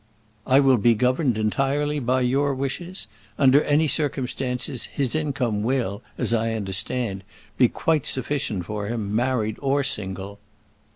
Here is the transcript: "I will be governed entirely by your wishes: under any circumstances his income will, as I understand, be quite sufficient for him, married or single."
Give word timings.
"I 0.47 0.59
will 0.59 0.77
be 0.77 0.95
governed 0.95 1.37
entirely 1.37 1.99
by 1.99 2.21
your 2.21 2.55
wishes: 2.55 3.05
under 3.37 3.63
any 3.63 3.87
circumstances 3.87 4.85
his 4.85 5.13
income 5.13 5.61
will, 5.61 6.01
as 6.17 6.33
I 6.33 6.53
understand, 6.53 7.23
be 7.55 7.67
quite 7.67 8.07
sufficient 8.07 8.65
for 8.65 8.87
him, 8.87 9.15
married 9.15 9.57
or 9.61 9.83
single." 9.83 10.39